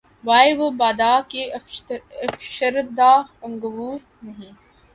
وائے! 0.23 0.49
وہ 0.59 0.67
بادہ 0.79 1.11
کہ‘ 1.29 1.41
افشردۂ 2.25 3.11
انگور 3.45 3.95
نہیں 4.25 4.51